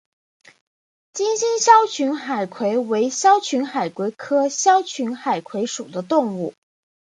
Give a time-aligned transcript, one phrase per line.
[1.13, 6.55] 金星鞘群海葵为鞘群海葵科鞘群海葵属的动物。